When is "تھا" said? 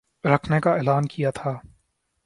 1.31-1.57